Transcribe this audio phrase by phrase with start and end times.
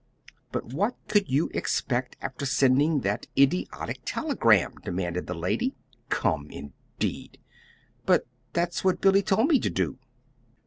[0.51, 5.75] "But what could you expect after sending that idiotic telegram?" demanded the lady.
[6.09, 7.37] "'Come,' indeed!"
[8.07, 9.99] "But that's what Billy told me to do."